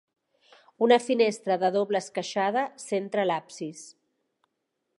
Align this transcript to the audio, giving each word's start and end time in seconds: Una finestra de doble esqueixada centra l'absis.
Una 0.85 0.95
finestra 1.07 1.57
de 1.63 1.69
doble 1.75 2.01
esqueixada 2.05 2.65
centra 2.85 3.27
l'absis. 3.29 3.85